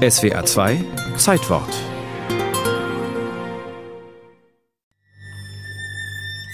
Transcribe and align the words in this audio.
SWA 0.00 0.46
2 0.46 0.82
Zeitwort 1.18 1.68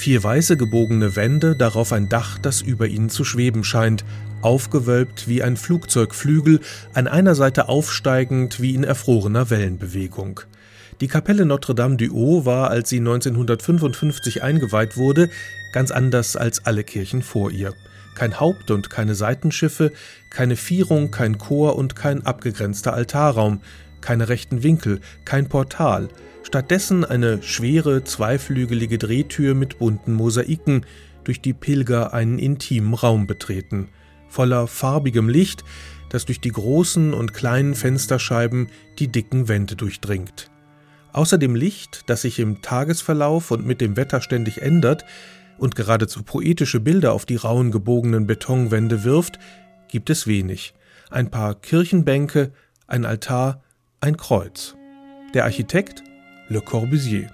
Vier 0.00 0.24
weiße 0.24 0.56
gebogene 0.56 1.14
Wände, 1.14 1.54
darauf 1.54 1.92
ein 1.92 2.08
Dach, 2.08 2.38
das 2.38 2.60
über 2.60 2.88
ihnen 2.88 3.08
zu 3.08 3.22
schweben 3.24 3.62
scheint, 3.62 4.04
aufgewölbt 4.42 5.28
wie 5.28 5.44
ein 5.44 5.56
Flugzeugflügel, 5.56 6.58
an 6.92 7.06
einer 7.06 7.36
Seite 7.36 7.68
aufsteigend 7.68 8.60
wie 8.60 8.74
in 8.74 8.82
erfrorener 8.82 9.48
Wellenbewegung. 9.48 10.40
Die 11.00 11.06
Kapelle 11.06 11.46
Notre-Dame 11.46 11.98
du 11.98 12.12
Haut 12.12 12.46
war, 12.46 12.70
als 12.70 12.88
sie 12.88 12.98
1955 12.98 14.42
eingeweiht 14.42 14.96
wurde, 14.96 15.30
ganz 15.72 15.92
anders 15.92 16.34
als 16.34 16.66
alle 16.66 16.82
Kirchen 16.82 17.22
vor 17.22 17.52
ihr. 17.52 17.74
Kein 18.16 18.40
Haupt- 18.40 18.72
und 18.72 18.90
keine 18.90 19.14
Seitenschiffe, 19.14 19.92
keine 20.30 20.56
Vierung, 20.56 21.12
kein 21.12 21.38
Chor 21.38 21.76
und 21.76 21.94
kein 21.94 22.26
abgegrenzter 22.26 22.92
Altarraum, 22.92 23.60
keine 24.00 24.28
rechten 24.28 24.64
Winkel, 24.64 25.00
kein 25.24 25.48
Portal– 25.48 26.08
Stattdessen 26.46 27.04
eine 27.04 27.42
schwere, 27.42 28.04
zweiflügelige 28.04 28.98
Drehtür 28.98 29.56
mit 29.56 29.80
bunten 29.80 30.12
Mosaiken, 30.12 30.86
durch 31.24 31.40
die 31.40 31.52
Pilger 31.52 32.14
einen 32.14 32.38
intimen 32.38 32.94
Raum 32.94 33.26
betreten, 33.26 33.88
voller 34.28 34.68
farbigem 34.68 35.28
Licht, 35.28 35.64
das 36.08 36.24
durch 36.24 36.40
die 36.40 36.52
großen 36.52 37.14
und 37.14 37.34
kleinen 37.34 37.74
Fensterscheiben 37.74 38.68
die 39.00 39.08
dicken 39.08 39.48
Wände 39.48 39.74
durchdringt. 39.74 40.48
Außer 41.12 41.36
dem 41.36 41.56
Licht, 41.56 42.04
das 42.06 42.22
sich 42.22 42.38
im 42.38 42.62
Tagesverlauf 42.62 43.50
und 43.50 43.66
mit 43.66 43.80
dem 43.80 43.96
Wetter 43.96 44.20
ständig 44.20 44.62
ändert 44.62 45.04
und 45.58 45.76
geradezu 45.76 46.22
poetische 46.22 46.80
Bilder 46.80 47.12
auf 47.12 47.26
die 47.26 47.36
rauen 47.36 47.70
gebogenen 47.70 48.26
Betonwände 48.26 49.04
wirft, 49.04 49.38
gibt 49.88 50.10
es 50.10 50.26
wenig. 50.26 50.74
Ein 51.10 51.30
paar 51.30 51.54
Kirchenbänke, 51.54 52.52
ein 52.86 53.04
Altar, 53.04 53.62
ein 54.00 54.16
Kreuz. 54.16 54.74
Der 55.34 55.44
Architekt 55.44 56.02
Le 56.48 56.60
Corbusier. 56.60 57.30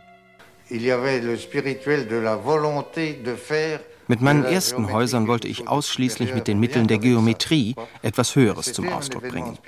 Mit 4.09 4.21
meinen 4.21 4.45
ersten 4.45 4.93
Häusern 4.93 5.29
wollte 5.29 5.49
ich 5.49 5.69
ausschließlich 5.69 6.35
mit 6.35 6.49
den 6.49 6.61
Mitteln 6.61 6.87
der 6.87 6.99
Geometrie 6.99 7.75
etwas 8.03 8.35
Höheres 8.35 8.73
zum 8.73 8.89
Ausdruck 8.89 9.29
bringen. 9.29 9.59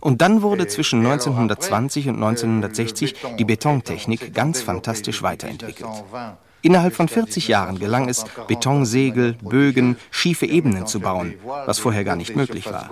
Und 0.00 0.20
dann 0.22 0.42
wurde 0.42 0.66
zwischen 0.66 1.00
1920 1.00 2.08
und 2.08 2.16
1960 2.16 3.14
die 3.38 3.44
Betontechnik 3.44 4.34
ganz 4.34 4.60
fantastisch 4.60 5.22
weiterentwickelt. 5.22 5.88
Innerhalb 6.66 6.94
von 6.94 7.06
40 7.06 7.46
Jahren 7.46 7.78
gelang 7.78 8.08
es, 8.08 8.24
Betonsegel, 8.48 9.34
Bögen, 9.40 9.96
schiefe 10.10 10.46
Ebenen 10.46 10.88
zu 10.88 10.98
bauen, 10.98 11.34
was 11.44 11.78
vorher 11.78 12.02
gar 12.02 12.16
nicht 12.16 12.34
möglich 12.34 12.66
war. 12.66 12.90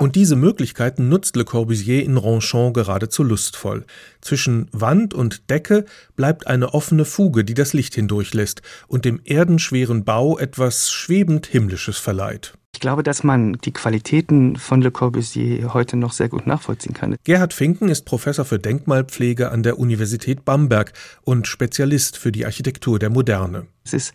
Und 0.00 0.14
diese 0.14 0.36
Möglichkeiten 0.36 1.08
nutzt 1.08 1.34
Le 1.34 1.44
Corbusier 1.44 2.04
in 2.04 2.16
Ronchamp 2.16 2.72
geradezu 2.74 3.24
lustvoll. 3.24 3.84
Zwischen 4.20 4.68
Wand 4.70 5.12
und 5.12 5.50
Decke 5.50 5.86
bleibt 6.14 6.46
eine 6.46 6.72
offene 6.72 7.04
Fuge, 7.04 7.44
die 7.44 7.54
das 7.54 7.72
Licht 7.72 7.96
hindurchlässt 7.96 8.62
und 8.86 9.04
dem 9.04 9.20
erdenschweren 9.24 10.04
Bau 10.04 10.38
etwas 10.38 10.92
schwebend 10.92 11.46
Himmlisches 11.46 11.98
verleiht. 11.98 12.54
Ich 12.84 12.86
glaube, 12.86 13.02
dass 13.02 13.24
man 13.24 13.54
die 13.64 13.72
Qualitäten 13.72 14.56
von 14.56 14.82
Le 14.82 14.90
Corbusier 14.90 15.72
heute 15.72 15.96
noch 15.96 16.12
sehr 16.12 16.28
gut 16.28 16.46
nachvollziehen 16.46 16.92
kann. 16.92 17.16
Gerhard 17.24 17.54
Finken 17.54 17.88
ist 17.88 18.04
Professor 18.04 18.44
für 18.44 18.58
Denkmalpflege 18.58 19.50
an 19.50 19.62
der 19.62 19.78
Universität 19.78 20.44
Bamberg 20.44 20.92
und 21.22 21.46
Spezialist 21.46 22.18
für 22.18 22.30
die 22.30 22.44
Architektur 22.44 22.98
der 22.98 23.08
Moderne. 23.08 23.66
Es 23.84 23.94
ist 23.94 24.12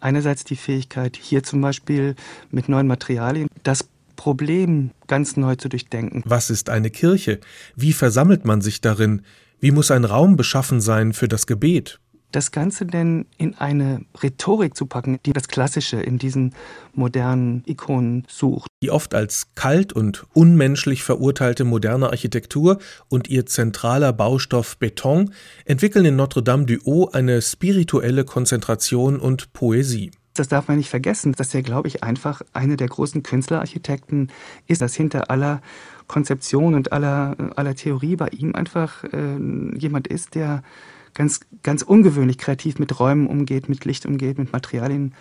einerseits 0.00 0.44
die 0.44 0.56
Fähigkeit, 0.56 1.16
hier 1.16 1.44
zum 1.44 1.62
Beispiel 1.62 2.14
mit 2.50 2.68
neuen 2.68 2.86
Materialien 2.86 3.48
das 3.62 3.88
Problem 4.16 4.90
ganz 5.06 5.38
neu 5.38 5.56
zu 5.56 5.70
durchdenken. 5.70 6.22
Was 6.26 6.50
ist 6.50 6.68
eine 6.68 6.90
Kirche? 6.90 7.40
Wie 7.74 7.94
versammelt 7.94 8.44
man 8.44 8.60
sich 8.60 8.82
darin? 8.82 9.22
Wie 9.60 9.70
muss 9.70 9.90
ein 9.90 10.04
Raum 10.04 10.36
beschaffen 10.36 10.82
sein 10.82 11.14
für 11.14 11.26
das 11.26 11.46
Gebet? 11.46 12.00
Das 12.32 12.52
Ganze 12.52 12.86
denn 12.86 13.26
in 13.36 13.56
eine 13.56 14.02
Rhetorik 14.22 14.76
zu 14.76 14.86
packen, 14.86 15.18
die 15.26 15.32
das 15.32 15.48
Klassische 15.48 16.00
in 16.00 16.18
diesen 16.18 16.54
modernen 16.94 17.62
Ikonen 17.66 18.24
sucht. 18.28 18.68
Die 18.82 18.90
oft 18.90 19.14
als 19.14 19.48
kalt 19.54 19.92
und 19.92 20.26
unmenschlich 20.32 21.02
verurteilte 21.02 21.64
moderne 21.64 22.10
Architektur 22.10 22.78
und 23.08 23.28
ihr 23.28 23.46
zentraler 23.46 24.12
Baustoff 24.12 24.78
Beton 24.78 25.32
entwickeln 25.64 26.04
in 26.04 26.16
Notre-Dame 26.16 26.66
du 26.66 26.78
Haut 26.86 27.14
eine 27.14 27.42
spirituelle 27.42 28.24
Konzentration 28.24 29.18
und 29.18 29.52
Poesie. 29.52 30.10
Das 30.34 30.48
darf 30.48 30.68
man 30.68 30.76
nicht 30.76 30.88
vergessen, 30.88 31.32
dass 31.32 31.54
er, 31.54 31.62
glaube 31.62 31.88
ich, 31.88 32.02
einfach 32.02 32.40
einer 32.52 32.76
der 32.76 32.88
großen 32.88 33.22
Künstlerarchitekten 33.22 34.30
ist, 34.66 34.80
dass 34.80 34.94
hinter 34.94 35.30
aller 35.30 35.60
Konzeption 36.06 36.74
und 36.74 36.92
aller, 36.92 37.36
aller 37.56 37.74
Theorie 37.74 38.16
bei 38.16 38.28
ihm 38.28 38.54
einfach 38.54 39.04
äh, 39.04 39.36
jemand 39.76 40.06
ist, 40.06 40.34
der 40.34 40.62
ganz, 41.14 41.40
ganz 41.62 41.82
ungewöhnlich 41.82 42.38
kreativ 42.38 42.78
mit 42.78 42.98
Räumen 42.98 43.26
umgeht, 43.26 43.68
mit 43.68 43.84
Licht 43.84 44.06
umgeht, 44.06 44.38
mit 44.38 44.52
Materialien 44.52 45.14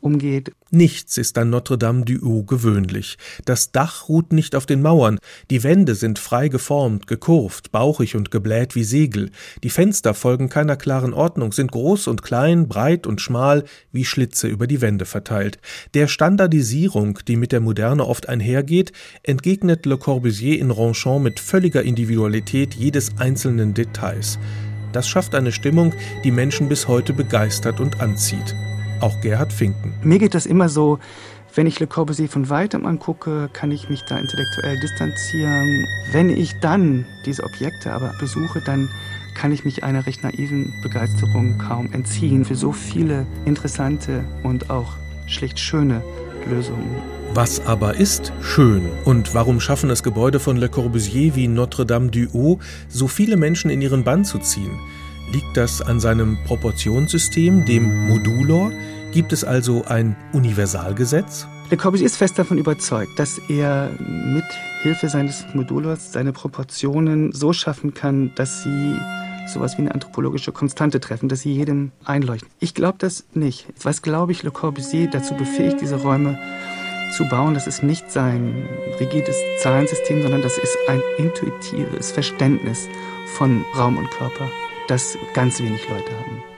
umgeht. 0.00 0.52
Nichts 0.70 1.16
ist 1.16 1.38
an 1.38 1.50
Notre-Dame 1.50 2.04
du 2.04 2.20
Haut 2.24 2.46
gewöhnlich. 2.48 3.18
Das 3.44 3.72
Dach 3.72 4.08
ruht 4.08 4.32
nicht 4.32 4.54
auf 4.54 4.66
den 4.66 4.82
Mauern, 4.82 5.18
die 5.50 5.62
Wände 5.62 5.94
sind 5.94 6.18
frei 6.18 6.48
geformt, 6.48 7.06
gekurvt, 7.06 7.72
bauchig 7.72 8.14
und 8.16 8.30
gebläht 8.30 8.74
wie 8.74 8.84
Segel, 8.84 9.30
die 9.62 9.70
Fenster 9.70 10.12
folgen 10.14 10.48
keiner 10.48 10.76
klaren 10.76 11.14
Ordnung, 11.14 11.52
sind 11.52 11.72
groß 11.72 12.08
und 12.08 12.22
klein, 12.22 12.68
breit 12.68 13.06
und 13.06 13.20
schmal, 13.20 13.64
wie 13.92 14.04
Schlitze 14.04 14.48
über 14.48 14.66
die 14.66 14.80
Wände 14.80 15.06
verteilt. 15.06 15.58
Der 15.94 16.08
Standardisierung, 16.08 17.20
die 17.26 17.36
mit 17.36 17.52
der 17.52 17.60
Moderne 17.60 18.06
oft 18.06 18.28
einhergeht, 18.28 18.92
entgegnet 19.22 19.86
Le 19.86 19.98
Corbusier 19.98 20.58
in 20.58 20.70
Ronchamp 20.70 21.22
mit 21.22 21.40
völliger 21.40 21.82
Individualität 21.82 22.74
jedes 22.74 23.18
einzelnen 23.18 23.72
Details. 23.72 24.38
Das 24.96 25.06
schafft 25.06 25.34
eine 25.34 25.52
Stimmung, 25.52 25.92
die 26.24 26.30
Menschen 26.30 26.70
bis 26.70 26.88
heute 26.88 27.12
begeistert 27.12 27.80
und 27.80 28.00
anzieht. 28.00 28.56
Auch 29.00 29.20
Gerhard 29.20 29.52
Finken. 29.52 29.92
Mir 30.02 30.18
geht 30.18 30.32
das 30.32 30.46
immer 30.46 30.70
so, 30.70 30.98
wenn 31.54 31.66
ich 31.66 31.78
Le 31.78 31.86
Corbusier 31.86 32.30
von 32.30 32.48
weitem 32.48 32.86
angucke, 32.86 33.50
kann 33.52 33.70
ich 33.72 33.90
mich 33.90 34.00
da 34.08 34.16
intellektuell 34.16 34.80
distanzieren. 34.80 35.86
Wenn 36.12 36.30
ich 36.30 36.58
dann 36.60 37.04
diese 37.26 37.44
Objekte 37.44 37.92
aber 37.92 38.14
besuche, 38.18 38.62
dann 38.64 38.88
kann 39.34 39.52
ich 39.52 39.66
mich 39.66 39.84
einer 39.84 40.06
recht 40.06 40.22
naiven 40.22 40.72
Begeisterung 40.82 41.58
kaum 41.58 41.92
entziehen 41.92 42.46
für 42.46 42.54
so 42.54 42.72
viele 42.72 43.26
interessante 43.44 44.24
und 44.44 44.70
auch 44.70 44.94
schlicht 45.26 45.58
schöne 45.58 46.02
Lösungen. 46.48 46.88
Was 47.36 47.66
aber 47.66 47.96
ist 47.96 48.32
schön 48.40 48.88
und 49.04 49.34
warum 49.34 49.60
schaffen 49.60 49.90
es 49.90 50.02
Gebäude 50.02 50.40
von 50.40 50.56
Le 50.56 50.70
Corbusier 50.70 51.36
wie 51.36 51.48
Notre-Dame 51.48 52.08
du 52.08 52.32
Haut, 52.32 52.60
so 52.88 53.08
viele 53.08 53.36
Menschen 53.36 53.70
in 53.70 53.82
ihren 53.82 54.04
Bann 54.04 54.24
zu 54.24 54.38
ziehen? 54.38 54.80
Liegt 55.34 55.54
das 55.54 55.82
an 55.82 56.00
seinem 56.00 56.38
Proportionssystem, 56.46 57.66
dem 57.66 58.08
Modulor? 58.08 58.72
Gibt 59.12 59.34
es 59.34 59.44
also 59.44 59.84
ein 59.84 60.16
Universalgesetz? 60.32 61.46
Le 61.68 61.76
Corbusier 61.76 62.06
ist 62.06 62.16
fest 62.16 62.38
davon 62.38 62.56
überzeugt, 62.56 63.18
dass 63.18 63.38
er 63.50 63.90
mit 63.98 64.46
Hilfe 64.80 65.10
seines 65.10 65.44
Modulors 65.52 66.14
seine 66.14 66.32
Proportionen 66.32 67.32
so 67.32 67.52
schaffen 67.52 67.92
kann, 67.92 68.32
dass 68.34 68.62
sie 68.62 68.96
sowas 69.46 69.76
wie 69.76 69.82
eine 69.82 69.92
anthropologische 69.92 70.52
Konstante 70.52 71.00
treffen, 71.00 71.28
dass 71.28 71.40
sie 71.40 71.52
jedem 71.52 71.92
einleuchten. 72.02 72.48
Ich 72.60 72.72
glaube 72.72 72.96
das 72.98 73.26
nicht. 73.34 73.66
Was 73.82 74.00
glaube 74.00 74.32
ich 74.32 74.42
Le 74.42 74.52
Corbusier 74.52 75.10
dazu 75.10 75.34
befähigt, 75.34 75.82
diese 75.82 75.96
Räume 75.96 76.38
zu 77.12 77.28
bauen, 77.28 77.54
das 77.54 77.66
ist 77.66 77.82
nicht 77.82 78.10
sein 78.10 78.68
rigides 79.00 79.36
Zahlensystem, 79.60 80.22
sondern 80.22 80.42
das 80.42 80.58
ist 80.58 80.76
ein 80.88 81.00
intuitives 81.18 82.12
Verständnis 82.12 82.88
von 83.36 83.64
Raum 83.76 83.96
und 83.98 84.10
Körper, 84.10 84.50
das 84.88 85.16
ganz 85.34 85.60
wenig 85.60 85.88
Leute 85.88 86.12
haben. 86.18 86.55